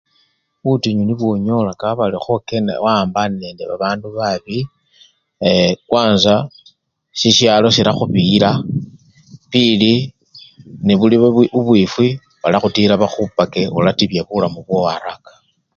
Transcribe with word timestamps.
Butinyu 0.65 1.03
nibwo 1.05 1.31
nyola 1.45 1.71
kabari 1.81 2.17
khokenda 2.23 2.73
wawambane 2.83 3.35
nende 3.39 3.63
babandu 3.71 4.07
babi 4.17 4.57
eee! 4.67 5.71
kwanza 5.89 6.33
sisyalo 7.19 7.67
silakhubiyila 7.75 8.51
pili 9.51 9.93
nebuli 10.85 11.15
bubwifwi, 11.53 12.07
balakhutila 12.41 12.93
bakhupake 13.01 13.61
olatibya 13.77 14.21
bulamu 14.27 14.59
bwowo 14.65 14.85
araka 14.95 15.33